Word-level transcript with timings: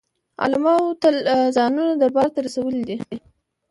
علماوو 0.43 0.97
تل 1.01 1.15
ځانونه 1.55 1.93
دربار 2.01 2.27
ته 2.33 2.39
رسولي 2.47 2.81
دي. 2.89 2.97